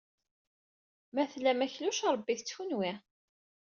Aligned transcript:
Ma 1.13 1.23
tlam 1.31 1.59
akluc, 1.65 1.99
ṛebbit-t 2.13 2.53
kenwi. 2.55 2.91